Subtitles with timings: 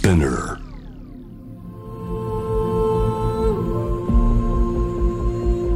[0.00, 0.56] Spinner.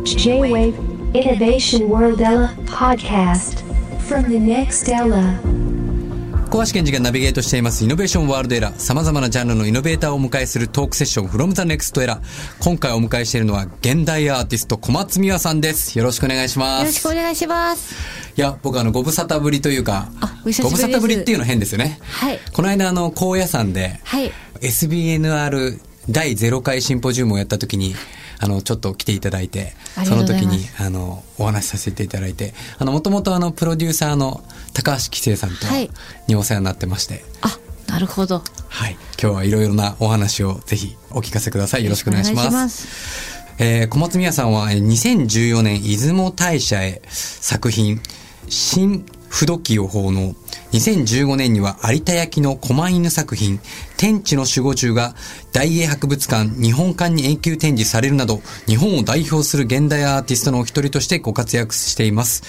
[0.06, 0.78] J-Wave
[1.14, 3.60] Innovation World Ella podcast
[4.00, 5.38] from the next Ella.
[6.54, 12.20] 小橋健二がナビゲートしていますイノベーションワールドエラー様々なジャンルのイノベーターをお迎えするトークセッション from the next era
[12.60, 17.96] 今回お迎えしているのは現代アーティスト小松美和さんですよろしくお願いしますよろしくお願いします。
[18.36, 20.12] いや僕あのご無沙汰ぶりというか
[20.62, 22.38] ご無沙汰ぶりっていうの変ですよねはい。
[22.52, 24.30] この間あの高野山ではい。
[24.60, 27.96] SBNR 第0回シンポジウムをやった時に
[28.44, 29.72] あのちょっと来ていただいて
[30.04, 34.44] その時にあのお話しさせていただいてあのもともとあのプロデューサーの
[34.74, 35.88] 高橋紀生さんとはい
[36.28, 37.58] にお世話になってまして、あ、
[37.90, 38.42] なるほど。
[38.68, 38.96] はい。
[39.20, 41.84] 今日はいろいろなお話をぜひお聞かせください。
[41.84, 42.86] よろしくお願いします。
[43.58, 48.02] えー小松宮さんはえー2014年出雲大社へ作品、
[48.48, 50.34] 新不土記を奉納。
[50.74, 53.60] 2015年には有田焼の狛犬作品、
[53.96, 55.14] 天地の守護獣が
[55.52, 62.42] 大英博物館日本館に永久展示されるなど、日本を代表する現代アーティストのお一人としてご活躍しています。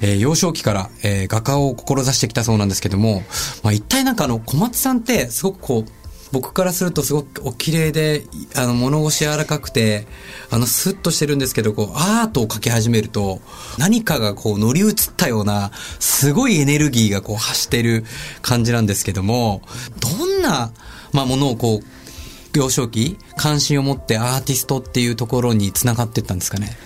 [0.00, 3.22] えー幼少期から、えー画家を志してきたそうなんですけども、
[3.62, 6.05] まあ、一体なんかあの、小松さんってすごくこう、
[6.38, 10.06] 僕からするとすごくお綺麗で、あの、物腰柔らかくて、
[10.50, 13.40] あの、スッとしてるんですけど、こう、アートを描き始めると、
[13.78, 18.04] 何かがこう乗り移ったような、すごいエネルギーがこう走ってる
[18.42, 19.62] 感じなんですけども、
[19.98, 20.72] どんな、
[21.14, 26.76] まあ、ものをこう、幼少期、関心を持ってアーティストっていうところに繋がっていったんですかね？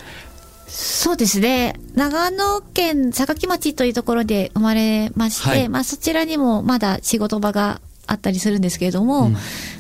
[0.69, 1.75] そうですね。
[1.95, 9.37] 長野県坂町というところで生まれまして、はいまあそちらにもまだ仕事場があったりするんですけれども、うん。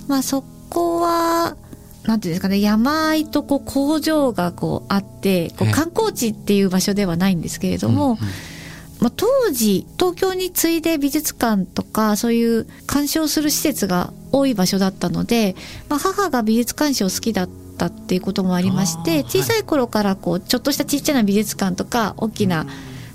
[0.06, 1.56] まあそこは、
[2.04, 5.72] なんていうんですかね、山あいとこう工場がこうあって、こうええ。
[5.72, 8.18] 観光地っていう場所ではないんですけれども、うんうん。
[9.00, 15.56] まあ、当時東京に次いで美術館とかそういう鑑賞する施設が多い場所だったので、
[15.88, 22.66] まあ、母が美術鑑賞好きだったっていうこともありまして小さい頃からこうちょっとしたちっちゃな美術館とか大きな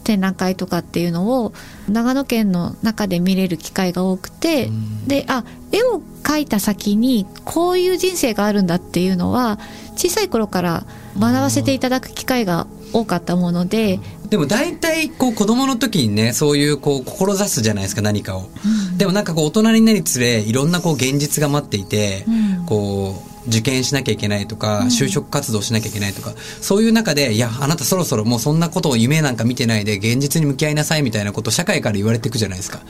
[0.06, 1.54] 展覧会とかっていうのを
[1.90, 9.60] 長野県の中で見れる機会が多くてうんであ絵を描いた先にこういう人生があるんだっていうのは
[9.96, 10.86] 小さい頃から
[11.20, 14.00] 学ばせていただく機会が多かったもので。
[14.30, 18.50] でも大体こう子供の時にね、そういうこう志すじゃないですか、何かを。
[18.98, 22.32] でもなんかこう大人になりつれ、いろんなこう現実が待っていて、う
[22.64, 24.88] んこう、受験しなきゃいけないとか、うん。
[24.88, 32.82] 就職活動しなきゃいけないとか、そういう中で、いや、あなたそろそろもうそんなことを夢なんか見てないで、現実に向き合いなさいみたいなことを社会から言われていくじゃないですか。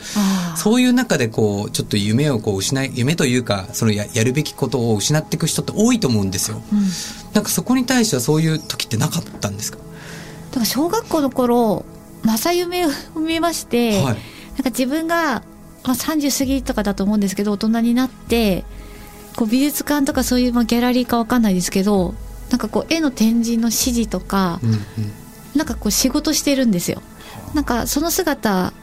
[0.55, 6.61] そういう中でこう、ちょっと夢をこう失い、夢というか、そのややるべきことを失っていく人って多いと思うんですよ。
[6.71, 6.79] うん。
[7.33, 9.77] なんかそこに対してはそういう時ってなかったんですか？
[9.77, 9.83] だ
[10.55, 11.85] から小学校の頃
[12.23, 12.89] 正夢を
[13.19, 14.03] 見まして、はい。
[14.03, 15.43] なんか自分が、
[15.83, 18.63] まあ、30過ぎとかだと思うんですけど大人になって
[19.35, 22.13] こう美術館とかそういう、まあ、ギャラリーかわかんないですけど
[22.49, 24.79] なんかこう絵の展示の指示とか、うんうん。
[25.55, 27.01] なんかこう仕事してるんですよ。
[27.53, 28.73] なんかその姿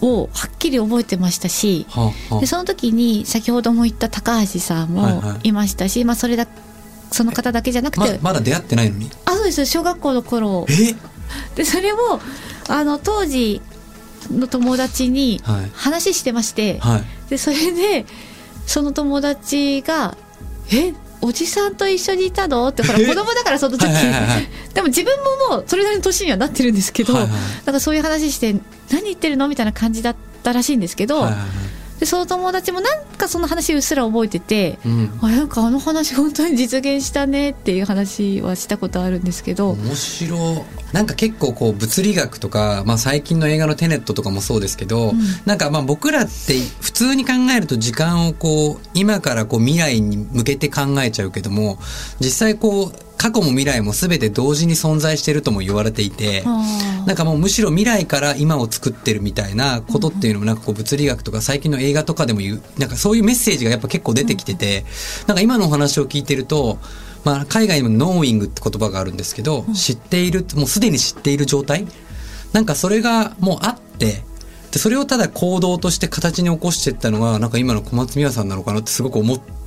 [0.00, 6.46] をはっきり覚えてましたし、はあ、はあでその時に先ほども言った高橋さんもはいはいいましたし、まあそれだ
[7.10, 9.10] その方だけじゃなくまて、まだ出会ってないのに？
[9.24, 10.94] あそうです小学校の頃え？
[11.56, 11.98] でそれも
[12.68, 13.60] あの当時
[14.30, 17.02] の友達にはい話してまして、はい。
[17.28, 18.06] でそれで
[18.70, 20.16] その友達が
[20.72, 23.04] 「えおじさんと一緒にいたの?」ってほらえ？
[23.04, 23.84] 子供だからその時、
[24.74, 25.12] でも自分
[25.50, 27.32] ももうそれなりの年にはなってるんですけど、はいはい。
[27.66, 28.54] なんかそういう話して
[28.92, 31.48] 「何言ってるの?」みたいな感じだったらしいんですけど、はいはいはい
[32.00, 34.78] でその友達もなんかその話うっすら覚えてて。
[34.84, 35.18] うん。
[35.22, 51.78] あなんかあの話本当に実現したねっていう話はしたことあるんですけど、面白いなんか結構こう物理学とか、まあ、最近の映画の「テネット」とかもそうですけど、んなんかまあ僕らって普通に考えると時間をこう今からこう未来に向けて考えちゃうけども
[52.18, 56.42] 実際こう過去も未来も全て同時に存在してるとも言われていて。
[57.06, 64.84] なんかもうむしろ未来から今を作ってるみたいなことっていうのもなんかこう物理学とか最近の映画とかでも言う、なんかそういうメッセージがやっぱ結構出てきてて、
[65.26, 66.78] なんか今のお話を聞いてると、
[67.24, 71.86] まあ海外にもノーイングって言葉があるんですけど、知っている、もうすでに知っている状態？
[72.52, 74.22] なんかそれがもうあって、
[74.72, 79.59] で、それをただ行動として形に起こしていったのが、なんか今の小松美和さんなのかなってすごく思って、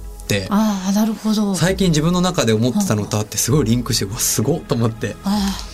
[0.49, 5.15] あーなるほど最近自分の中で思ってたのとあってすごいリンクして、うわ、すごっと思って。
[5.23, 5.29] あ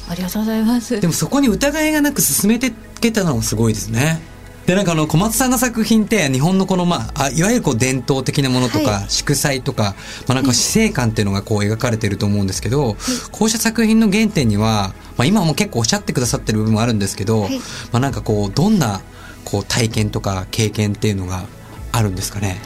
[0.08, 4.22] ーありがとうございますでもそこに疑いがなく進めてけたのもすごいですね。
[4.66, 9.96] で、なんかあの、小松さんの作品って、日本のこの、まあ、あいわゆるこう、伝統的なものとか、は祝祭とか、
[10.28, 12.96] まあなんか死生観っていうのがこう、描かれてると思うんですけど、
[13.32, 17.64] こうした作品の原点には、まあ今も結構おっしゃってくださってる部分もあるんですけど、はいま
[17.94, 19.02] あなんかこう、どんな、
[19.44, 21.46] こう、体験とか経験っていうのが
[21.92, 22.62] あるんですかね？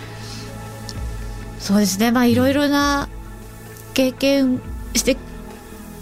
[1.63, 2.12] そうですね。
[2.12, 3.07] まあいろいろな
[3.94, 4.62] 経験
[4.95, 5.15] して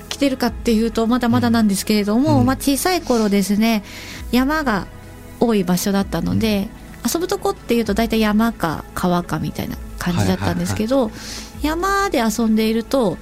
[0.09, 2.45] きてるかっていうとまだまだなんですけれども、うん。
[2.47, 3.83] まあ、小さい頃ですね
[4.31, 4.87] 山が
[5.39, 6.67] 多い場所だったので
[7.05, 11.11] 遊ぶとこっていうと大体山か川かみたいな感じだったんですけど、
[11.61, 13.19] 山で遊んでいると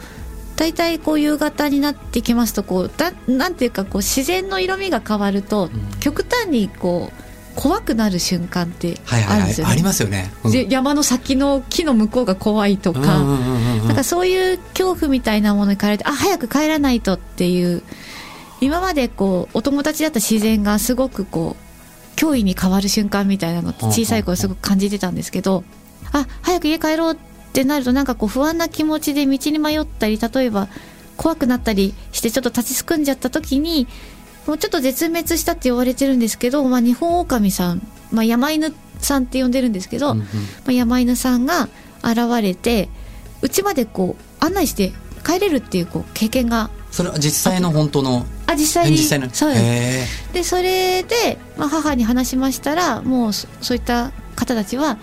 [0.55, 5.69] 大体こう夕方になってきますとこうだなんていうかこう自然の色味が変わると、
[5.99, 7.28] 極端にこう
[7.59, 9.73] 怖くなる瞬間ってあるんですよね。
[9.73, 10.51] ありますよね、うん。
[10.51, 17.83] で山の先の木の向こうが怖いとか、なんかそういう恐怖みたいなものに変えられてあ早く帰らないとっていう
[18.61, 25.65] 今までこうお友達だった自然がすごくこう脅威に変わる瞬間みたいなのって小さい頃すごく感じてたんですけど
[26.13, 27.17] あ早く家帰ろうっ
[27.51, 30.69] てなるとなんかこう不安な気持ちで道に迷ったり例えば
[31.17, 33.87] 怖くなったりしてちょっと立ちすくんじゃった時に
[34.49, 40.25] もうちょっと絶滅したって言われてるんですけど、まあ、日本狼さん、まあ、山犬さんって呼んでるんですけど、うんうん。
[40.25, 40.29] ま
[40.69, 41.69] あ、山犬さんが
[42.03, 42.89] 現れて
[43.43, 44.91] うちまでこう案内して
[45.23, 48.25] 帰れるっていうこう経験がそれは実際の本当の？
[48.47, 48.97] あ実際に。
[48.97, 49.29] 実際の。
[49.29, 49.61] そうです。
[49.61, 54.97] へでそれで、まあ、母に話しましたらもうそそういった方たちは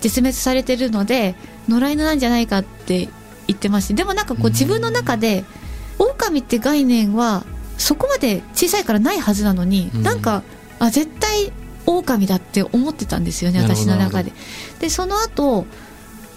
[0.00, 1.34] 絶滅されてるので
[1.68, 3.08] 野良犬なんじゃないかって
[3.48, 5.44] 言ってましてでもなんかこう自分の中で
[5.98, 7.44] 狼って概念は
[7.82, 10.02] そこまで小さいからないはずなのに、うん。
[10.02, 10.42] なんか
[10.78, 11.52] あ絶対
[11.84, 14.32] 狼だって思ってたんですよね私の中で。
[14.80, 15.66] でその後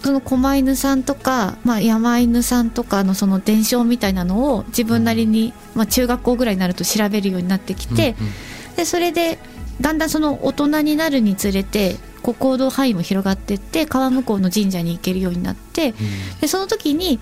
[0.02, 8.32] その狛犬さんとか、まあ、山犬さんとかのその伝承みたいなのを自分なりに、まあ、中学校ぐらいになると調べるようになってきて、うんうん。
[8.76, 9.38] でそれで
[9.80, 15.94] だんだんその大人になるにつれてこう行動範囲も広がっていって川向こうの神社に行けるようになって
[16.40, 17.18] でその時に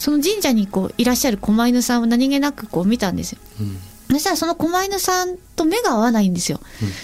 [0.00, 3.38] その神社にこういらっしゃる狛犬さんを何気なくこう見たんですよ。
[3.60, 3.78] うん
[4.10, 6.58] そしたらその狛犬さんと目が合わないんですよ。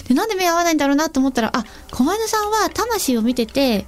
[0.08, 3.87] でなんで目合わないんだろうなと思ったらあ狛犬さんは魂を見てて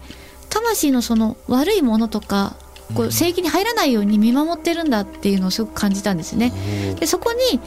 [0.51, 2.55] 魂のその悪いものとか
[2.95, 6.53] こう正義に入らないように見守ってるんだっていうのをすごく感じたんですね。
[7.01, 7.61] でそこに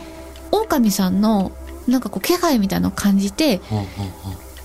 [0.51, 1.51] 狼さんの
[1.87, 3.59] なんかこう気配みたいなのを感じて、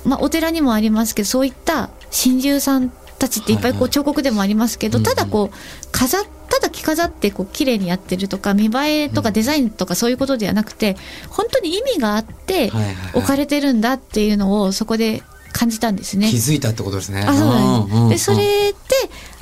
[0.05, 10.97] まあ、お寺にもありますけどそういった神獣さんたちっていっぱいこう彫刻でもありますけど、ただこう飾っただ着飾ってこう綺麗にやってるとか見栄えとかデザインとかそういうことではなくて
[11.29, 12.71] 本当に意味があって
[13.15, 15.23] 置かれてるんだっていうのをそこで
[15.53, 16.29] 感じたんですね。
[16.29, 17.23] 気づいたってことですね。
[17.23, 18.09] あそうなんです、んんん。
[18.11, 18.77] でそれで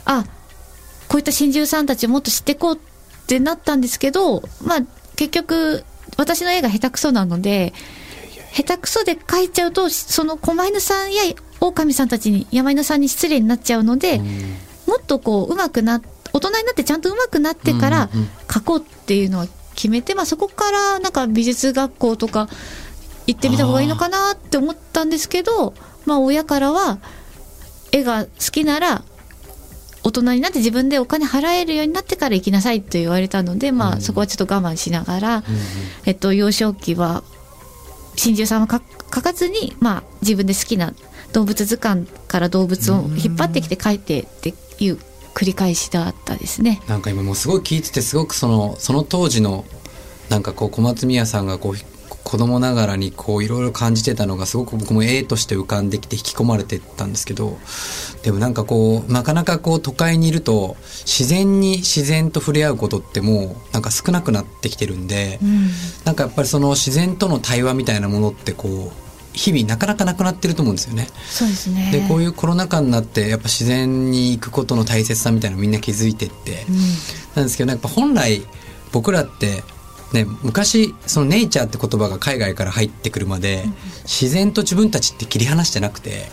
[0.05, 0.25] あ
[1.09, 2.79] こういった神獣さんたちをもっと知っていこうっ
[3.27, 4.81] てなったんですけどまあ
[5.17, 5.85] 結局
[6.17, 7.73] 私の絵が下手くそなので
[8.53, 11.23] 下手くそで描いちゃうとその狛犬さんや
[11.61, 14.57] 狼さんたちに山犬さんに失礼になっちゃうので、うん。
[14.87, 16.01] もっとこう上手くな
[16.35, 18.29] 大人になってちゃんと上手くなってからうんうんうん。
[18.47, 22.49] 描こうっていうのは決めて、まあ、そこからなんか美術学校とか
[23.27, 26.99] 行ってみた方がいいのかなって思ったんですけどまあ親からは
[27.93, 29.03] 絵が好きなら
[30.03, 33.95] 大人になって自分でお金払えるようになってから行きなさいと言われたので、まうん。
[33.95, 35.61] あ、そこはちょっと我慢しながら、うんうん。
[36.05, 37.25] えっと、幼少期は
[38.15, 40.93] 真珠さんは描描かずに、まあ、自分で好きな
[41.33, 44.99] 動物図鑑から動物を引っ張ってきて描いてっていう
[45.35, 46.81] 繰り返しだったですね。
[46.89, 49.65] なんか今もうすごい聞いててすごくそのその当時の
[50.29, 51.75] なんかこう小松宮さんがこう
[52.25, 57.59] 子供ながらにこういろいろ感じてたのがすごく僕も絵として浮かんできて引き込まれてったんですけど
[58.23, 65.69] でもなんかこうなかなかこう都会にいると自然に自然と触れ合うことってもうなんか少なくなってきてるんで、うん
[66.05, 69.04] なんかやっぱりその自然との対話みたいなものってこう
[69.35, 71.09] 日々なかなかなくなってると思うんですよね。
[71.27, 71.91] そうですね。
[71.93, 76.77] でこういうコロナ禍になってやっぱ自然に行くことの大切さみたいなのみんな気づいてって、うん。
[77.35, 78.43] なんですけどやっぱ本来
[78.93, 79.65] 僕らって
[80.13, 83.65] ね昔そのネイチャーって言葉が海外から入ってくるまで、
[84.05, 86.31] 自然と自分たちって切り離してなくて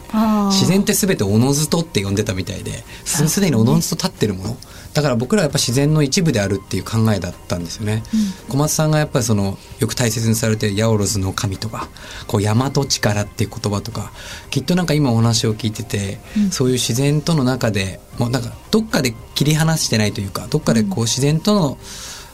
[0.51, 4.57] 自然って全ておのずとって呼んでたみたいですすでにおのずと立ってるもの
[4.93, 8.03] だから僕らはやっぱ自然の一部であるっていう考えだったんですよね、
[8.49, 11.87] 小松さんがやっぱりそのよく大切にされてるヤオロズの神とか
[12.27, 14.11] こう大和力っていう言葉とか
[14.49, 16.19] きっとなんか今お話を聞いてて、
[16.51, 21.77] そういう自然との中でもうなんかどっかで切り離してないというかどっかでこう自然との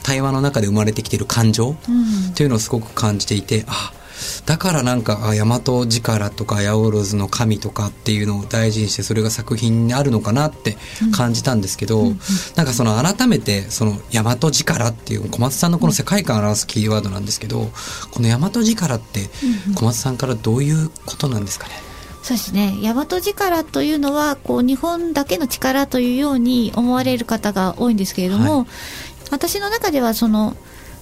[0.04, 1.76] 対話の中で生まれてきてる感情、うん
[2.32, 3.92] っていうのをすごく感じていてあ
[4.46, 10.78] だからなんかあ大和力とか八百万の神とかっていうのを大事にしてそれが作品にあるのかなって
[11.16, 12.04] 感じたんですけど、
[12.56, 17.68] なんかその改めてその大和力っていう小松さんのこの世界観を表すキーワードなんですけど
[18.12, 19.30] この大和力って
[19.76, 21.74] 小松さんからどういうことなんですかね、
[22.24, 22.74] そうですね。
[22.82, 28.66] 大和力というのはこう日本だけの力というように思われる方が多いんですけれども、は
[29.32, 30.56] 私の中ではその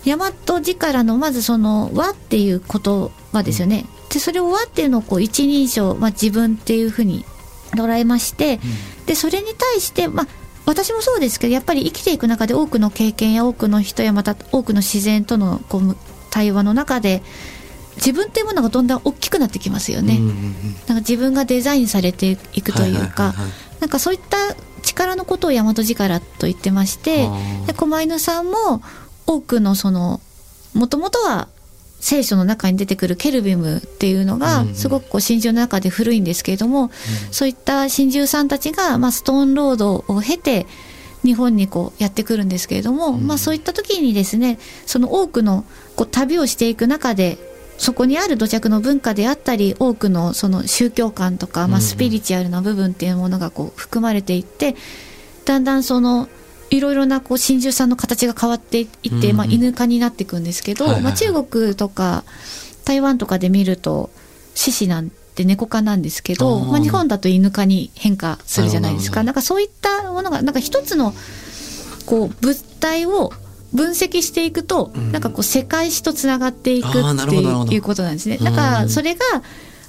[0.06, 0.32] 大和
[0.62, 7.26] 力のまずその和っていう言葉ですよね、でそれを和っていうのをこう一人称、まあ、自分っていうふうに
[7.72, 8.60] 捉えまして、
[9.06, 10.28] でそれに対して、まあ、
[10.66, 15.98] 私もそうですけどやっぱり生きていく中で多くの経験や多くの人やまた多くの自然とのこう
[16.32, 17.22] 対話の中で
[17.96, 20.20] 自分っていうものがどんどん大きくなってきますよね。
[20.20, 20.34] なん
[20.88, 23.34] か自分がデザインされていくというか
[23.80, 24.38] なんかそういった
[24.82, 27.28] 力のことを大和力と言ってまして
[27.68, 28.82] で狛犬さんも
[29.28, 30.22] 多くのその
[30.74, 31.48] もともとは
[32.00, 36.92] 聖書の中に出てくるケルビムっていうのがうんすごくこう真珠の中で古いんですけれども、
[37.32, 40.68] そういった真珠さんたちが、まあ、ストーンロードを経て
[41.24, 45.66] 日本にこうやってくるんですけれども、まあ、そういった時にですねその多くの
[45.96, 47.38] こう旅をしていく中で
[47.78, 54.76] そこにある土着の文化であったり多くのその宗教観とか、まあ、スピリチュアルな部分っていうものがこう含まれていって
[55.46, 56.30] だんだんその
[56.70, 58.88] いろいろなこう真珠さんの形が変わっていっ
[59.22, 61.12] て、うんまあ、犬科になっていくんですけど、はいはいはい。
[61.12, 62.24] まあ、中国とか
[62.84, 64.10] 台湾とかで見ると
[64.54, 69.24] 獅子なんて猫科なんですけどまあ、日本だと犬科に変化するじゃないですか。
[69.24, 71.14] なんかそういったものがなんか一つの
[72.06, 73.32] こう物体を
[73.74, 75.12] 分析していくと、うん。
[75.12, 76.92] なんかこう世界史とつながっていくっ
[77.68, 78.38] ていうことなんですね。
[78.40, 79.22] うんだからそれが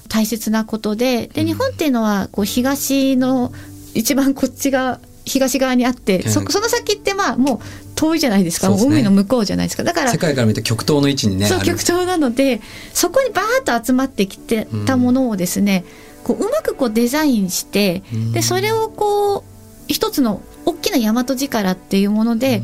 [0.08, 3.52] 大切なことでで日本っていうのはこう東の
[3.94, 7.58] 一番こっちが東側にあって、うんそその先ってまあもう
[7.96, 8.68] 遠いじゃないですか。
[8.68, 8.76] ね。
[8.80, 9.82] 海の向こうじゃないですか。
[9.82, 12.60] だから世界から見ると極東の位置にねそう極東なので
[12.94, 15.84] そこにバーッと集まってきてたものをですね、
[16.24, 18.32] こううまくこうデザインしてうん。
[18.32, 19.42] でそれをこう
[19.88, 22.62] 一つの大きな大和力っていうもので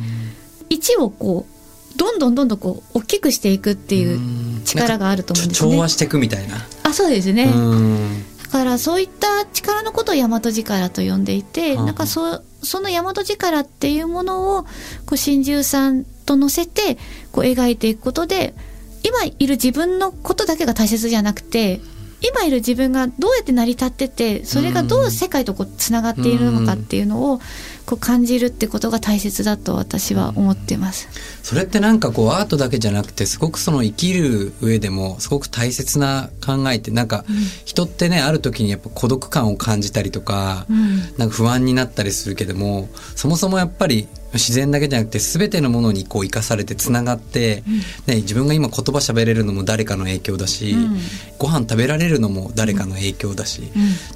[0.71, 5.73] 1をこうどんどんどんどんこう大きくしていくっていう力があると思うんですね。
[5.73, 6.57] 調和していくみたいな。
[6.85, 8.25] あそうですね、うん。
[8.45, 11.87] だからそういった力のことを大和力と呼んでいて、はあ。
[11.87, 14.69] なんかそうその大和力っていうものをこ
[15.13, 16.97] う真珠さんと乗せて
[17.33, 18.55] こう描いていくことで
[19.03, 21.81] 今いる自分のことだけが大切じゃなくて
[22.23, 27.41] 今いる自分がどうやって成り立っててそれがどう世界とこうつながっているのかっていうのを
[27.87, 31.09] こう感じるってことが大切だと私は思ってます。
[31.43, 37.25] それってなんかこうアートだけじゃなくてすごくその生きる上でもすごく大切な考えってなんか
[37.65, 47.63] 人ってねある時にやっぱ孤独感を感じたりとか、うんなんか不安になったりするけどもそもそもやっぱり自然だけじゃなくて全てのものにこう生かされてつながって、
[48.07, 50.99] ね、自分が今言葉喋れるのも誰かの影響だし、うん。
[51.39, 53.63] ご飯食べられるのも誰かの影響だし、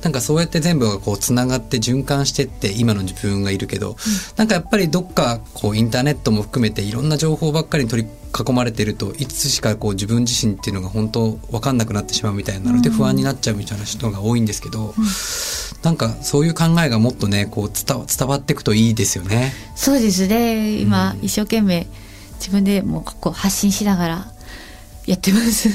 [0.03, 3.97] なんかそうやって全部がこうつながって循環してって今の自分がいるけど、
[4.37, 14.95] なんかやっぱりどっかこうインターネットも含めていろんな情報ばっかりに取り囲まれているといつしかこう自分自身っていうのが本当分かんなくなってしまうみたいなので不安になっちゃうみたいな人が多いんですけど、
[15.83, 19.53] なんかそういう考えがもっとねこう伝わ伝わっていくといいですよね。
[19.75, 21.87] そうですね今、一生懸命
[22.39, 24.33] 自分でもうこう発信しながら
[25.07, 25.69] やってます。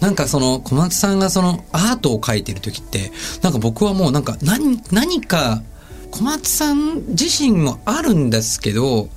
[0.00, 5.62] なんかその小松さんがそのアートを描いてる時ってなんか僕はもうなんか何何か
[6.10, 9.08] 小松さん自身もあるんですけど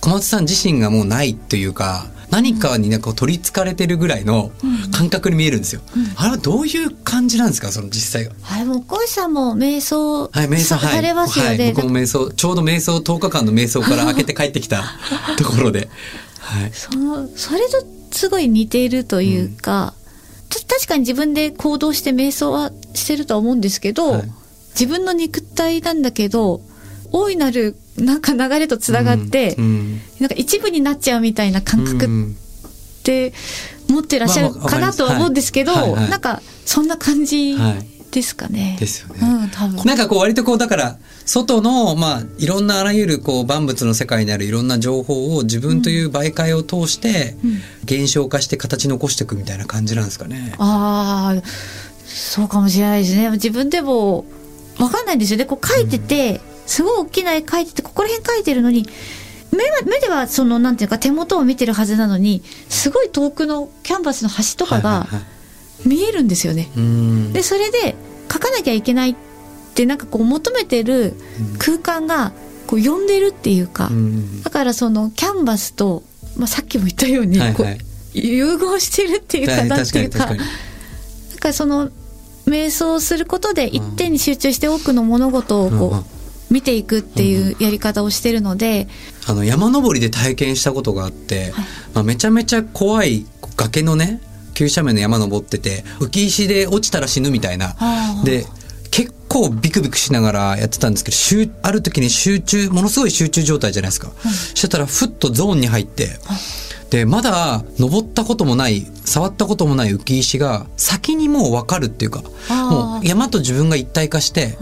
[0.00, 4.52] 小松さん自身がもうないというか何かになんか取りつかれてるぐらいの
[4.92, 5.80] 感覚に見えるんですよ。
[6.16, 8.32] あれはどういう感じなんですかその実際が。
[8.42, 10.94] はい、もう小石さんも瞑想はい、瞑想、さはい。
[10.96, 11.72] されますよはい、ね。
[11.74, 14.84] 僕も瞑想、ちょうど瞑想、10日間の瞑想から 開けて帰ってきた
[15.38, 15.88] ところで。
[16.38, 16.70] はい。
[16.72, 19.94] そのそれとすごい似ているというか、
[20.48, 24.30] た確かに自分で行動して瞑想はしてるとは思うんですけど、はい
[24.74, 26.60] 自分の肉体なんだけど
[27.12, 32.36] 大いなるなんか流れとつながって、うんうんなんか一部になっちゃうみたいな感覚うん
[33.00, 33.32] って
[33.88, 38.76] 持ってらっしゃるかなとは思うんですけど、はいはいはいなんかそんな感じはいですかね。
[38.78, 39.84] ですよねうん、多分。
[39.84, 47.36] なんかこう割とこうだから外のまあいろんなあらゆるこう万物の世界にあるいろんな情報を自分という媒介を通して
[47.84, 50.54] 現象化して形残していくみたいな感じなんですかね。
[50.58, 51.42] ああ、
[52.04, 53.30] そうかもしれないですね。
[53.30, 54.24] 自分でも、
[54.78, 55.44] わかんないんですよね。
[55.44, 58.86] こう書いてて、すごい大きな絵描いてて、ここら辺描いてるのに、
[59.50, 65.08] 目は、目ではその、なんていうか手元を見てるはずなのに、すごい遠くのキャンバスの端とかが
[65.84, 66.70] 見えるんですよね。
[66.76, 67.32] うん。
[67.32, 67.96] で、それで
[68.32, 69.14] 書かなきゃいけないっ
[69.74, 71.14] て、なんかこう求めてる
[71.58, 72.32] 空間が、
[72.68, 74.42] こう呼んでるっていうか、うん。
[74.42, 76.04] だからそのキャンバスと、
[76.36, 77.72] まあ、さっきも言ったように、こうはい。
[77.72, 77.80] はい
[78.12, 80.26] 融合してるっていうか、はいなんていうか。
[80.26, 80.38] なん
[81.38, 81.90] かその
[82.46, 86.19] 瞑想することで一点に集中して多くの物事をこう、
[86.50, 88.88] 見ていくっていうやり方をしてるので、
[89.26, 91.52] あの山登りで体験したことがあって、
[91.94, 93.26] まあ、めちゃめちゃ怖い
[93.56, 94.20] 崖のね
[94.54, 97.74] 急斜面の山登ってて浮き石で落ちたら死ぬみたいな。
[98.24, 98.44] で
[98.90, 104.10] 結構ビクビクしながらやってたんですけど集ある時に集中ものすごい集中状態じゃないですか、
[104.54, 106.08] してたらふっとゾーンに入って
[106.90, 114.58] で、まだ登ったこともない、触ったこともない浮石が先にもう分かるっていうか、もう山と自分が一体化して、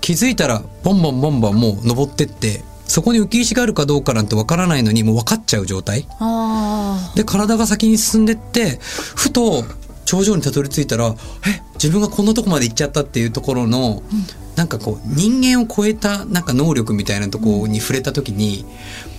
[0.00, 6.06] 気づいたらボンボンボンボンもう登ってって、そこに浮石があるかどうかなんて分からないのにもう分かっちゃう状態。
[6.20, 9.64] あで、体が先に進んでって、ふと
[10.04, 11.14] 頂上にたどり着いたら、
[11.46, 14.02] え、自分がこんなとこまで行っちゃったっていうところの、
[14.54, 18.66] なんかこう人間を超えたなんか能力みたいなところに触れた時に、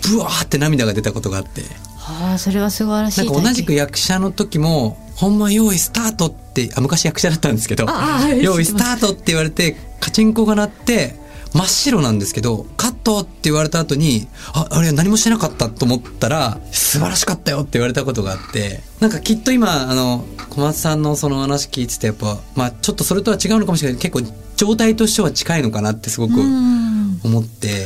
[0.08, 1.63] ブワーって涙が出たことがあって。
[2.12, 3.25] ーあーそれは素晴らしい。
[3.25, 11.22] なんか同じく役者の時も「ほんま用意スタート」ってあ昔役者だったんですけどああ「用意スタート」って言われてカチンコが鳴って
[11.53, 27.19] 真っ白なんですけど「カット」って言われた後に「ああれ何もしてなかった」と思ったら「素晴らしかったよ」って言われたことがあってなんかきっと今あの小松さんのその話聞いててやっぱまあちょっとそれとは違うのかもしれないけど結構状態としては近いのかなってすごくうん。
[27.24, 27.86] 思って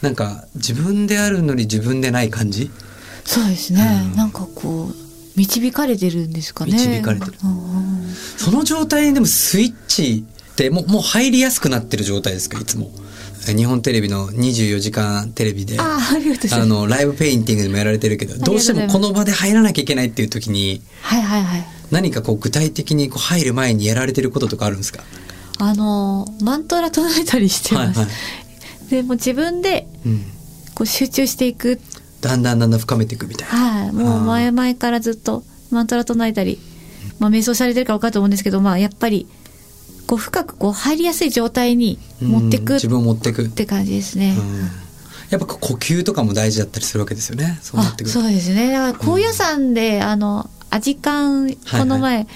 [0.00, 2.70] なんか自分であるのに自分でない感じ
[3.24, 4.16] そうですね、うん。
[4.16, 4.94] なんかこう
[5.36, 6.72] 導かれてるんですかね。
[6.72, 7.34] 導かれてる。
[7.44, 8.14] うんうん。
[8.36, 12.58] その状態にでもスイッチってもうもう入りやすくなってる状態ですか？
[12.60, 12.90] いつも。
[13.44, 15.76] 日本テレビの24時間テレビで。
[15.80, 15.98] あ
[16.66, 21.66] のライブペインティングでもやられてるけどどうしてもこの場で入らなきゃいけないっていう時にはいはいはい。
[21.90, 25.02] 何かこう具体的にこう入る前にやられてることとかあるんですか？
[25.58, 28.12] あのマントラ唱えたりしてます、はいは
[28.86, 28.90] い。
[28.90, 30.24] でもう自分でうん、
[30.74, 31.80] こう集中していく
[32.22, 33.54] だんだんだんだん深めていくみたいな。
[33.54, 33.92] はい。
[33.92, 36.58] もう前々からずっとマントラ唱えたり、
[37.18, 39.26] まあ、瞑想されてるから分かると思うんですけど、まあ、やっぱり
[40.06, 44.36] こう深くこう入りやすい状態に持ってくっうん自分を持っていく、て感じですね。
[44.38, 44.70] うん。
[45.30, 47.58] やっぱ呼吸とかも大事だったりするわけですよね。
[47.62, 48.20] そうなってくると。
[48.20, 48.70] あそうですね。
[48.70, 51.56] だから高野山で、あのアジカンはい。
[51.80, 52.26] この前、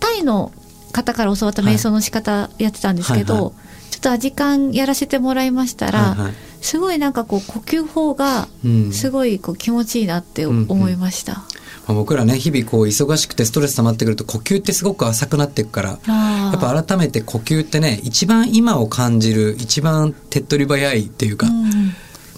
[0.00, 0.52] タイの
[0.92, 3.52] 方から教わった瞑想の仕方やってたんですけど、はいはい
[3.90, 6.32] ちょっとアジカンやらせてもらいましたら、はいはい。
[6.62, 8.92] すごいなんかこう呼吸法がうん。
[8.92, 11.32] すごいこう気持ちいいなって思いました。
[11.34, 11.42] ま
[11.88, 21.70] あ僕らね日々こう忙しくてストレス溜まってくると呼吸ってすごく浅くなっていくからやっぱ改めて呼吸ってね一番今を感じる一番手っ取り早いっていうか、うん。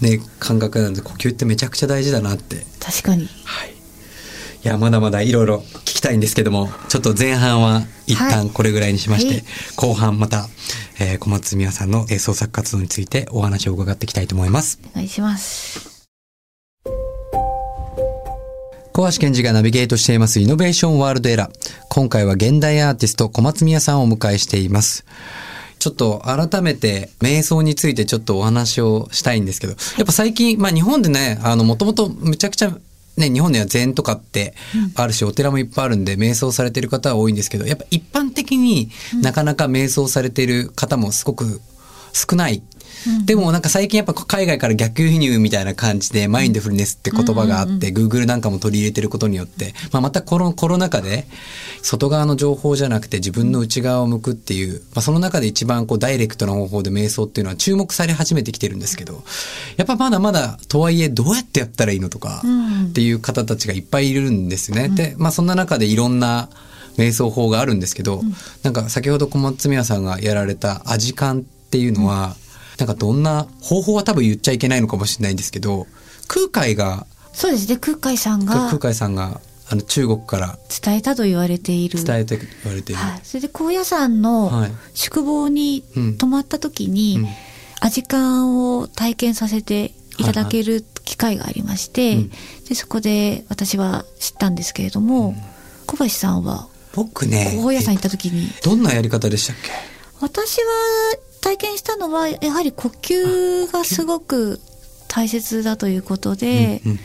[0.01, 2.65] ね感覚なんで呼吸ってめちゃくちゃ大事だなって。
[2.79, 3.27] 確かに。
[3.43, 3.72] はい
[4.63, 9.43] いやまだまだいろいろ聞きたいんですけどもちょっと前半は一はい旦これぐらいにしまして、はい
[9.75, 10.47] 後半また、
[11.01, 15.91] えー小松美和さんのえー創作活動についてお話を伺っていきたいと思いますお願いします。
[18.95, 21.51] 小橋健二がナビゲートしていますイノベーションワールドエラー。
[21.89, 25.03] 今回は現代アーティスト小松宮さんをお迎えしています。
[25.79, 32.77] ちょっと改めて瞑想についてちょっとお話をしたいんですけど、やっぱ最近、まあ日本でね、あの、もともとむちゃくちゃ
[33.17, 34.55] ね、日本では禅とかって
[34.95, 38.89] あるし、お寺もいっぱいあるんで、瞑想されてる方は多いんですけど、やっぱ一般的に
[39.21, 41.61] なかなか瞑想されてる方もすごく
[42.11, 42.63] 少ない。
[43.25, 51.25] でもなんか最近やっぱ海外から逆輸入みたいな感じでマインドフルネスって言葉があって、Google なんかも取り入れてることによって、まあ、またこのコロナ禍で
[51.81, 59.23] 外側の情報じゃなくて自分の内側を向くっていう、まあ、その中で一番こうダイレクトな方法で瞑想っていうのは注目され始めてきてるんですけど、
[59.77, 62.85] やっぱまだまだとはいえどうやってやったらいいのとかうん。
[62.87, 64.89] っていう方たちがいっぱいいるんですね。
[64.89, 66.49] で、まあそんな中でいろんな
[66.97, 68.21] 瞑想法があるんですけど、
[68.61, 72.35] なんか先ほど小松宮さんがやられたアジカンっていうのは、
[72.77, 75.87] なんかどんな方法は多分言っちゃいけないのかもしれないんですけど、
[76.27, 77.77] 空海が、そうですね。
[77.77, 82.03] 空海さんが空海さんがあの中国から伝えたと言われている。
[82.03, 83.01] 伝えて言われている。
[83.01, 84.71] はい、それで高野山のはい。
[84.93, 87.27] 宿坊にうん泊まった時に、うん。
[87.79, 92.31] アジカンを体験させていただける機会がありまして、うん
[92.69, 95.35] でそこで私は知ったんですけれども、
[95.85, 99.71] 小橋さんは僕ね、高野山行った時にどんなやり方でしたっけ？
[100.21, 100.65] 私は
[101.43, 104.61] 体験したのはやはり呼吸がすごく
[105.09, 106.99] 大切だということで、うんうん。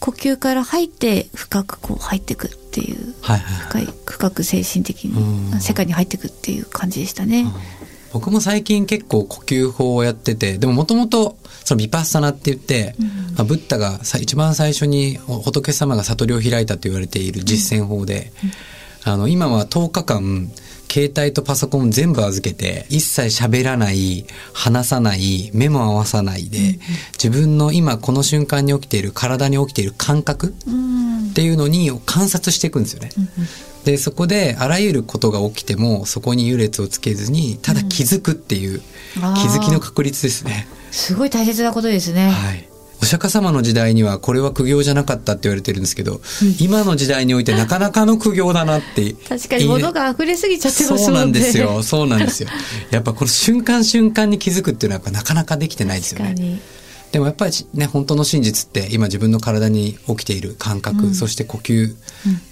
[0.00, 3.84] 呼吸から入って深くこう入っていくっていうはいはい。
[3.84, 5.50] 深い深く精神的うん。
[5.52, 7.46] に世界に入っていくっていう感じでしたね。
[8.12, 12.94] 僕も最近結構呼吸法をやっててでももともとそのビパッサナって言って、
[13.36, 18.32] まあ、ブッダがさ一番最初に仏様が悟りを開いたと言われている実践法で、
[19.04, 20.50] あの今は10日間
[20.90, 26.78] 携帯とパソコン全部預けて一切喋らない話さない目も合わさないで、
[27.12, 33.10] 自分の今この瞬間に起きている体に起きている感覚うんっていうのに観察していくんですよね。
[33.84, 40.66] でそこであらゆることが起きてもそこに優劣をつけずにただ気づくっていう、気づきの確率ですね。
[40.90, 42.30] すごい大切なことですね。
[42.30, 42.67] はい。
[43.00, 46.20] お釈迦様の時代にはこれは苦行じゃなかったって言われてるんですけど、
[46.60, 49.12] 今の時代においてなかなかの苦行だなって。
[49.28, 50.98] 確かに物が溢れすぎちゃってますね。
[50.98, 51.82] そうなんですよ。
[51.82, 52.48] そうなんですよ。
[52.90, 56.60] やっぱこの瞬間瞬間に気づくっていうのはやっぱなかなかできてないですよね。
[57.12, 61.94] でもやっぱりね本当の真実って今自分の体に起きている感覚、うんそして呼吸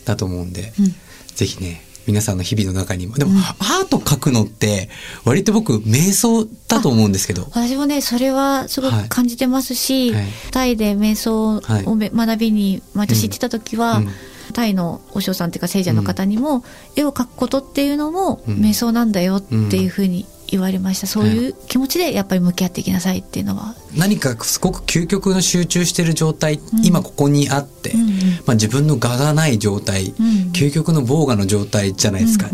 [0.05, 0.95] だと思うんで、うん
[1.35, 3.17] ぜひね皆さんの日々の中にも。
[3.17, 4.89] でも、アート描くのって
[5.25, 7.43] 割と僕瞑想だと思うんですけど。
[7.51, 10.25] 私もねそれはすごく感じてますし、はい。
[10.53, 11.85] タイで瞑想はい。
[11.87, 14.09] 学びに毎年行ってた時は、うん。
[14.53, 16.65] タイのお嬢さんっていうか聖者の方にも、
[16.95, 18.57] 絵を描くことっていうのもうん。
[18.57, 26.61] 瞑想なんだよっていうふうに言われました、そういう気持ちでやっぱり向き合っていきなさいっていうのは、何かすごく究極の集中してる状態、ん。
[26.85, 28.16] 今ここにあって、うんうん
[28.47, 30.27] まあ、自分の我がない状態、うん。
[30.53, 32.49] 究極の防我の状態じゃないですか、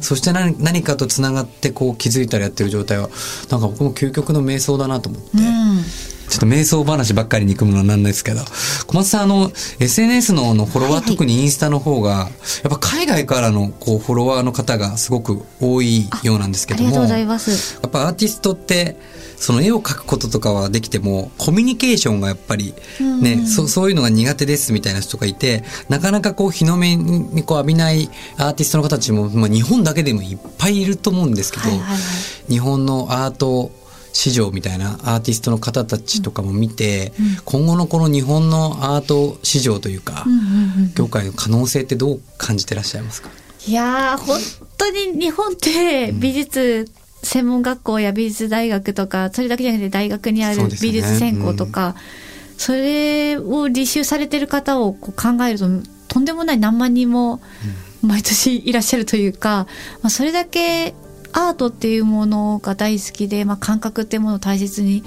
[0.00, 3.08] そして何何かとつながってこう気づいたらやってる状態は
[3.50, 5.84] なんか僕も究極の瞑想だなと思って、うん。
[6.28, 8.40] ちょっと瞑想話ばっかりに行くものはなんですけど。
[8.86, 11.10] 小松さんあの SNS ののフォロワー、はいはい。
[11.10, 12.30] 特にインスタの方が
[12.62, 16.90] やっぱ海外からのこうフォロワーの方がすごく多いようなんですけども。
[16.90, 18.96] やっぱアーティストって
[19.42, 22.74] その絵を描くこととかはできてもコミュニケーションがやっぱり
[23.20, 23.46] ね、うん。
[23.46, 32.52] そそういうのが苦手ですみたいな人がいてなかなかこう日の目にこう浴びないアーティストの方たちも、まあ、日本だけでもいっぱいいると思うんですけど、はいはいはい。
[32.52, 33.72] 日本のアート
[34.12, 37.36] 市場みたいなアーティストの方たちとかも見て、うん。
[37.44, 40.42] 今後のこの日本のアート市場というか、うんうんう
[40.86, 40.92] ん。
[40.94, 43.30] 業界の可能性ってどう感じてらっしゃいますか？
[43.66, 44.38] いやー本
[44.76, 46.88] 当に日本って美術
[47.22, 51.94] 専門学校や美術大学とかそれだけじゃなくて大学にある美術専攻とか
[52.56, 55.66] そ,、れを履修されてる方をこう考えると
[56.08, 57.40] とんでもない何万人も
[58.02, 59.66] 毎年いらっしゃるというか、
[60.02, 60.94] まあ、それだけ
[61.32, 65.02] アートっていうものが大好きで、まあ、感覚っていうものを大切に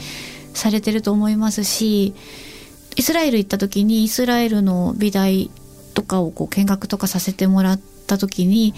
[0.54, 2.15] されてると思いますし
[2.95, 5.51] イスラエル行った時にイスラエルの美大
[5.93, 8.74] とかをこう見学とかさせてもらった時に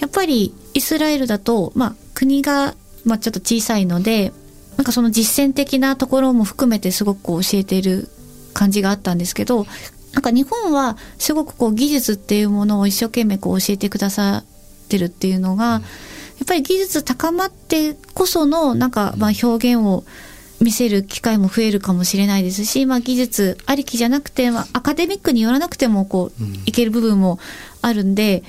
[0.00, 4.32] やっぱりイスラエルだと、まあ、国が、まあ、ちょっと小さいので
[4.76, 8.08] なんかその実践的なところも含めてすごく教えている
[8.54, 9.66] 感じがあったんですけど
[10.12, 15.82] なんか日本はすごくこう技術っていうものを一生懸命こう教えてくださってるっていうのが、やっ
[16.46, 20.02] ぱり技術高まってこそのなんかまあ表現を
[20.60, 26.54] 見せる機会も増えるかもしれないですし、まあ、技術ありきじゃなくて、まあ、アカデミックによらなくてもこう、うん。
[26.66, 27.38] いける部分も
[27.80, 28.42] あるんで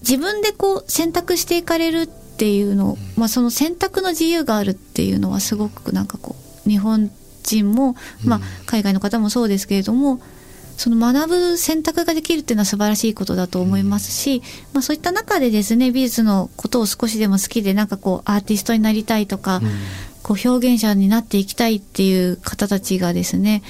[0.00, 6.36] 自分でこう選択していかれるっていうの、まあ、その選択の自由があるっていうのはすごくなんかこ
[6.66, 7.10] う日本
[7.42, 10.20] 人も、まあ、海外の方もそうですけれども
[10.76, 19.60] その学ぶ選択ができるっていうのは素晴らしいことだと思いますし、まあ、そういった中でですね美術のことを少しでも好きでなんかこうアーティストになりたいとか、
[20.22, 23.62] こう表現者になっていきたいっていう方たちがですね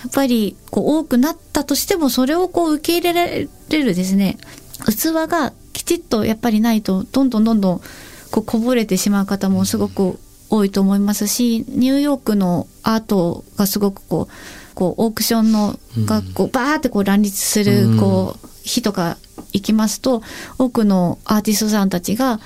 [0.00, 4.36] やっぱりこう多くなったとしてもそれをこう受け入れられるですね
[4.86, 7.80] 器がきちっとやっぱりないとどんどんどんどん
[8.32, 10.18] こうこぼれてしまう方もすごく
[10.50, 17.98] 多いと思いますしニューヨークのアートがすごくこうこうオークションのがこうバーってこう乱立するうん。
[18.00, 19.18] こう日とか
[19.52, 20.20] 行きますと
[20.58, 22.40] 多くのアーティストさんたちが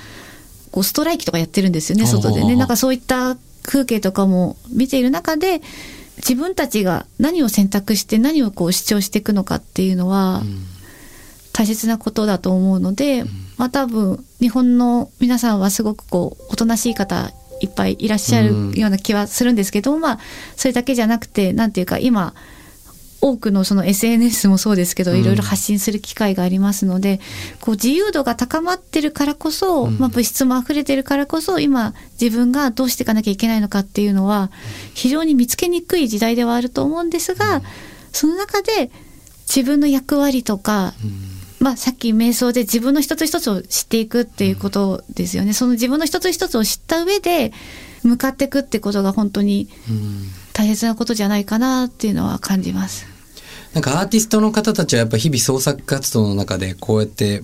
[0.71, 2.55] こうストライキとかやってるんですよね外でね。
[2.55, 5.62] なんかそういった風景とかも見ている中で
[6.18, 10.42] 自分たちが何を選択して何をこう主張していくのかっていうのは
[11.53, 13.25] 大切なことだと思うので、
[13.57, 20.19] まあ多分日本の皆さんはすごくこうおとなしい方いっぱいいらっしゃるような気はするんですけど、まあ
[20.57, 22.35] それだけじゃなくてなんていうか今
[23.23, 25.21] 多くのその SNS もそうですけど、うん。
[25.21, 27.21] いろいろ発信する機会がありますので、
[27.61, 29.99] こう自由度が高まってるからこそ、うん。
[29.99, 34.51] まあ物質も溢れてるからこそ、今自分がどうしていかなきゃいけないのかっていうのは、
[34.95, 37.62] 非常に見つけにくい時代ではあると思うんですが、
[38.12, 38.91] その中で
[39.47, 40.93] 自分の役割とか、
[41.62, 45.53] まあ、さっき瞑想で自分の一つ一つを知っていくっていうことですよね。
[45.53, 47.53] その自分の一つ一つを知った上で
[48.03, 49.68] 向かっていくってことが本当に
[50.55, 53.07] 大切なことじゃないかなっていうのは感じます。
[53.75, 57.42] なんかアーティストの方たちはやっぱ日々創作活動の中でこうやって、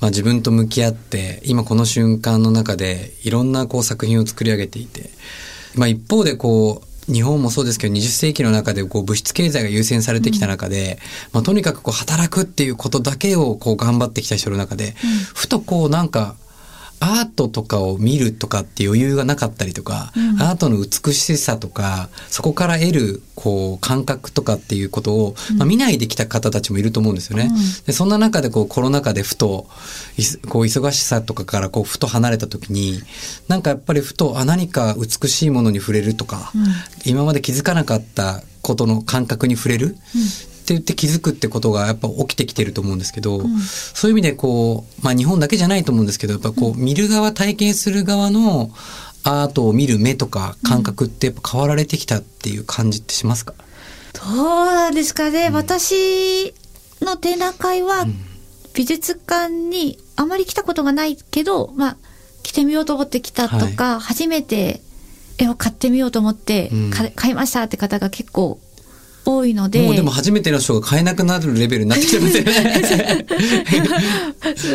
[0.00, 5.10] まあ、自分と向き合って今この瞬間の中でいろんなこう作品を作り上げていて、
[5.74, 10.98] まあ、一方でこう日本もそうですけど20世紀の中でこう物質経済が優先されてきた中で、
[11.32, 14.92] まあ、とにかくこう働くっていうことだけをこう頑張ってきた人の中で、
[15.34, 16.34] ふとこうなんか
[17.00, 20.42] アートとかを見るとかって余裕がなかったりとか、うん。
[20.42, 27.50] アートの美しさとかそこから得るこう感覚とかっていうことを、まあ、見ないできた方たちもいると思うんですよね。
[27.50, 27.84] うん。
[27.86, 29.66] でそんな中でこうコロナ禍でふと
[30.48, 33.00] こう忙しさとかからこうふと離れた時に
[33.48, 36.64] なんかやっぱりふとあ何か美しいものに触れるとか、うん。
[37.04, 39.96] 今まで気づかなかったことの感覚に触れる、
[40.66, 43.58] って言って気づくってことがやっぱ起きてきてると思うんですけど、ん。
[43.60, 48.72] そういう意味でこう、まあ日本だけじゃないと思うんですけど、やっぱこう見る側、体験する側の
[49.22, 53.54] アートを見る目とか感覚ってやっぱ変わられてきたっていう感じってしますか、
[54.12, 56.52] どうなんですかね、私
[57.00, 58.04] の展覧会は
[58.74, 61.96] 美術館にあまり来たことがないけど、まあ、
[62.42, 64.80] 来てみようと思って来たとか、初めて
[65.38, 66.90] 絵を買ってみようと思って、うん。
[66.90, 68.58] か買いましたって方が結構
[69.26, 69.82] 多いので。
[69.82, 73.26] もうでも初めての人が買えなくなるレベルになってきてますよね。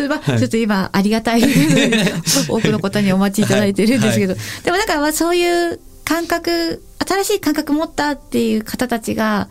[0.10, 9.48] まあ、ちょっと今、ありがたい多くの方にお待ちいただいてるんですけど、 でもなんかまあそういう感覚、新しい感覚持ったっていう方たちが、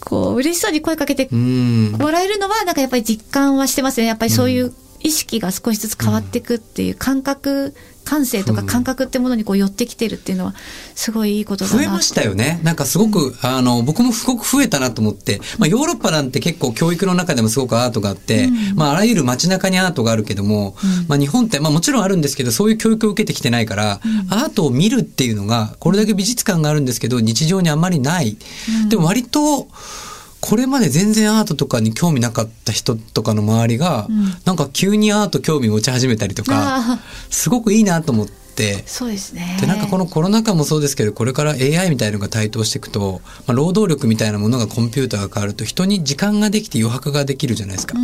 [0.00, 1.92] こう、嬉しそうに声かけてうん。
[1.92, 4.06] もらえるのは、なんかやっぱり実感はしてますね。
[4.06, 10.54] やっぱりそういう意識が少しずつ変わっていくっていう感覚、感性とか感覚ってものにこう寄ってきてるっていうのは、
[10.94, 12.60] すごいいいことだな増えましたよね。
[12.62, 20.74] なんかすごく、あの、僕もすごく増えたなと思って、まあヨーロッパなんて結構教育の中でもすごくアートがあって、まああらゆる街中にアートがあるけども、
[21.08, 28.36] まあ日本って、まあもちろんあるんですけど、そういう教育を受けてきてないから、アートを見るっていうのが、これだけ美術館があるんですけど、日常にあまりない。
[28.88, 29.68] でも割と、
[30.40, 34.08] これまで全然アートとかに興味なかった人とかの周りが、
[34.44, 36.98] なんか急にアート興味持ち始めたりとかあ、
[37.28, 38.32] すごくいいなと思って、
[38.86, 39.56] そうですね。
[39.60, 47.96] でなんかこのコロナ禍もそうですけどこれから AI みたいのが台頭していくと、まあ、労働力みたいなものがコンピューターが変わると人に時間ができて余白ができるじゃないですか、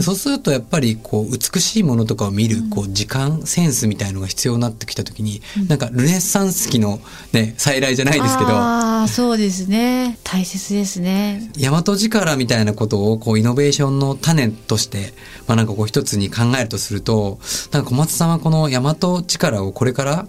[0.00, 7.00] そうするとやっぱりこう美しいものとかを見るこう時間センスみたいのが必要になってきた時に、なんかルネッサンス期の
[7.32, 10.18] ね再来じゃないですけどああ、そうですね。
[10.24, 11.50] 大切ですね。
[11.58, 15.12] 大和力みたいなことをこうイノベーションの種として、
[15.46, 17.38] まあ、なんかこう一つに考えるとすると
[17.72, 20.26] なんか小松さんはこの大和力をこれから、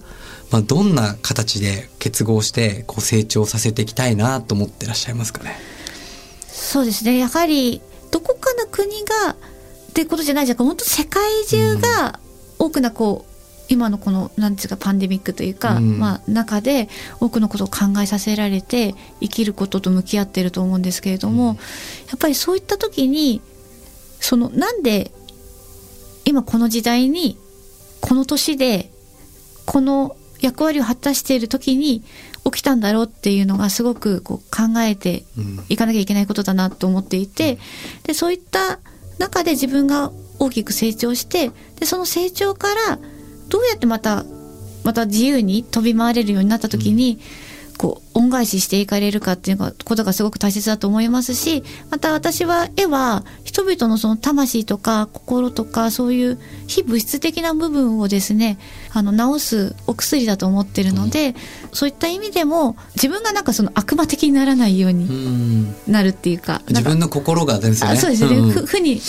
[0.51, 5.57] まあ、どんな形で結合してこう成長させていきたいなと思ってらっしゃいますかね？
[6.47, 7.17] そうですね。
[7.17, 9.35] やはり、どこかの国が、っ
[9.93, 10.57] てことじゃないじゃん。
[10.57, 12.19] 本当世界中が
[12.59, 13.33] 多くなこう、
[13.69, 21.53] 今のこの、なんていうか、パンデミックというか、うんまあ、中で多くのことを考えさせられて、生きることと向き合ってると思うんですけれども、や
[22.15, 23.41] っぱりそういった時に、
[24.19, 25.11] その、なんで、
[26.25, 27.37] 今この時代に、
[28.01, 28.92] この年で、
[29.65, 32.03] この役割を果たしている時に
[32.45, 37.57] 起きたんだろうっていうのがすごくこう考えてうんいかなきゃいけないことだなと思っていて、
[38.03, 38.79] で、そういった
[39.19, 42.99] 中で自分が大きく成長して、で、その成長から
[43.47, 44.25] どうやってまた、
[44.83, 47.19] また自由に飛び回れるようになった時に、
[47.77, 58.57] こう、恩返ししていかれるかっていうことがすごく大切だと思いますし、また私は絵は人々のその魂とか心とかそういう非物質的な部分をですね、
[58.91, 61.35] あの、治すお薬だと思ってるので、
[61.71, 65.75] そういった意味でも自分がなんかその悪魔的にならないよううにん。
[65.87, 67.93] なるっていうか、自分の心がですよね。
[67.93, 68.49] あそうですね、ん。
[68.49, 68.99] ふ負に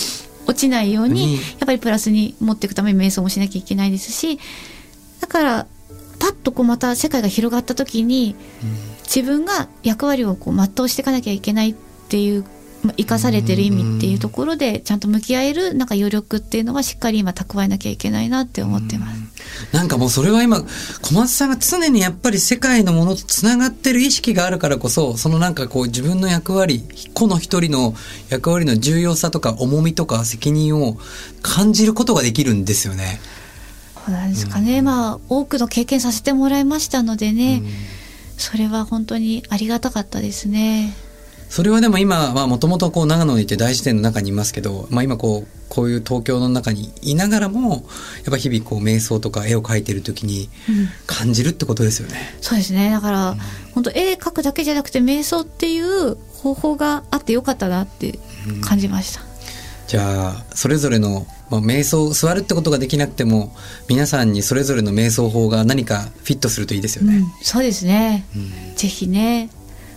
[0.47, 4.39] 落ちないように、にやっぱりプラスに持っていくために瞑想もしなきゃいけないですし
[5.21, 5.67] だから
[6.19, 8.35] パッとこうまた世界が広がった時に、
[9.05, 11.75] 自分が役割をこう全うしていかなきゃいけないっ
[12.09, 12.45] ていう、
[12.83, 19.25] まあ、生かされてる意味っていうところでちゃんと向き合えるなんか余力っていうのはしっかり今蓄えなきゃいけないなって思ってます。
[19.73, 20.65] なんかもうそれは今、
[21.03, 27.95] 小松さんが常にやっぱり世界のものとつながってる意識があるからこそ、そのなんかこう自分の役割、個の一人の
[28.31, 30.99] 役割の重要さとか重みとか責任を
[31.43, 33.21] 感じることができるんですよね。
[34.05, 37.63] そうなんですかね、まあ多くの経験させてもらいましたのでね、
[38.37, 40.95] それは本当にありがたかったですね。
[41.49, 47.83] それはでも今はもともとこう長野にいて大自然の中にいますけど、まあ今こう、こういう東京の中にいながらも、やっ
[48.31, 50.49] ぱ日々こう瞑想とか絵を描いてる時に
[51.07, 52.17] 感じるってことですよね。
[52.41, 53.37] そうですねだから、
[53.73, 58.19] 本当絵描くだけじゃなくて瞑想っていう方法があってよかったなって
[58.61, 59.21] 感じました、
[59.87, 63.55] じゃあ、それぞれの、まあ、瞑想、座るってことができなくても、
[63.89, 67.19] 皆さんにそれぞれの瞑想法が何かフィットするといいですよね。
[67.19, 68.75] うんそうですね、うん。
[68.77, 69.51] ぜひね。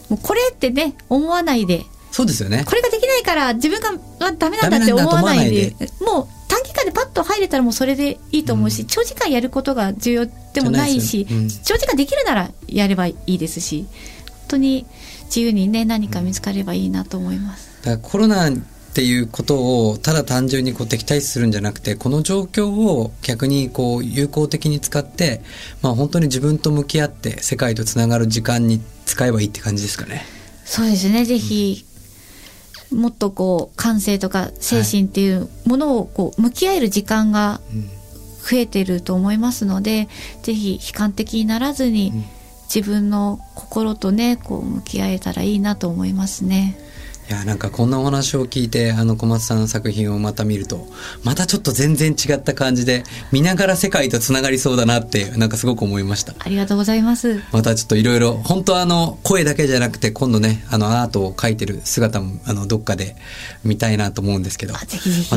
[0.10, 1.84] もうこれってね思わないで。
[2.12, 2.64] そうですよね。
[2.66, 3.90] これができないから自分が
[4.26, 5.76] はダメなんだって思わないで。
[6.02, 11.62] もう短期間でパッと入れたらもうそれでいいと思うし、長時間やることが重要でもないしじゃないですよ。
[11.66, 13.86] 長時間できるならやればいいですし
[14.30, 14.86] 本当に
[15.26, 17.70] 自由にね何か見つかればいいなと思います。
[17.84, 18.50] だからコロナ
[18.98, 25.42] っていうことをただ単純にこう敵対視するんじゃなくてこの状況を逆にこう有効的に使って、
[25.84, 30.26] まあ、本当に自分と向き合って世界とつながる時間に使えばいいって感じですかね。
[30.66, 31.86] そうですね、ぜひ、
[32.92, 37.62] もっとこう、感性とか精神っていうものをこう、向き合える時間が
[38.42, 40.10] 増えてると思いますので、
[40.42, 42.12] ぜひ悲観的にならずに、
[42.74, 46.87] 自分の心とね、こう、向き合えたらいいなと思いますね。
[47.30, 50.88] いやなんかこんなお話を聞いてあの小松さんの作品をまた見ると
[51.24, 56.34] またちょっと全然違った感じで見ながら世界とつながりそうだなってなんかすごく思いました。
[56.40, 57.42] ありがとうございます。
[57.52, 63.18] またちょっといろいろ本当あの声だけじゃなくて今度ねあのアートを描いてる姿もあのどっかで
[63.66, 64.80] 見たいなと思うんですけどま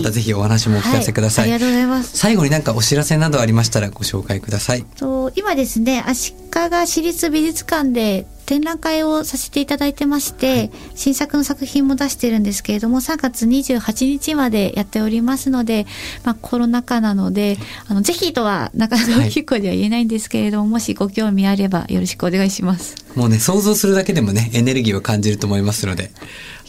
[0.01, 2.17] たぜひお話もお聞かせください、はい、ありがとうございます。
[2.17, 4.85] 最後になんかお知らせなどありましたらご紹介ください。
[4.85, 15.87] と今ですね足利市立美術館で展覧会をさせていただいてまして、はい、新作の作品も出してるんですけれども3月28日までやっておりますので、
[16.25, 22.97] まあ、コロナ禍なのであのぜひとはなかなか大きい声では言えないんですけれども、はい、もしご興味あればよろしくお願いします。
[23.15, 26.13] もうね想像するだけでもねエネルギーを感じると思いますので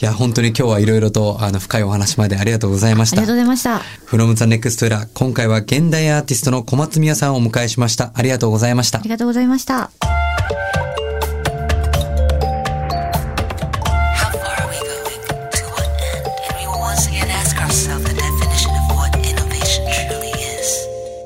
[0.01, 3.17] いや本当に今日はいろいろとあの深いお話までありがとうございました。
[3.17, 3.81] ありがとうございました。
[4.05, 8.11] From the Next Era 今回は現代アーティストの小松宮さんをお迎えしました。
[8.13, 8.99] ありがとうございました。
[8.99, 9.89] ありがとうございました「